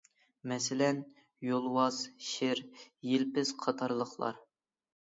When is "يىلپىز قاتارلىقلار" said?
3.13-4.47